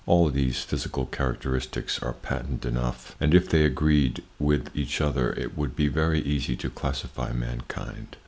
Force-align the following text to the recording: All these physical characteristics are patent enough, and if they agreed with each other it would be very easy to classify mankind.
All 0.07 0.29
these 0.31 0.63
physical 0.63 1.05
characteristics 1.05 2.01
are 2.01 2.13
patent 2.13 2.65
enough, 2.65 3.15
and 3.19 3.35
if 3.35 3.47
they 3.47 3.63
agreed 3.63 4.23
with 4.39 4.75
each 4.75 4.99
other 4.99 5.31
it 5.33 5.55
would 5.55 5.75
be 5.75 5.89
very 5.89 6.21
easy 6.23 6.55
to 6.55 6.71
classify 6.71 7.31
mankind. 7.33 8.17